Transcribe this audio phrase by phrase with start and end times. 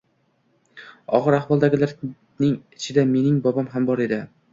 [1.17, 4.19] Og`ir ahvoldagilarning ichida mening bobom ham bor edi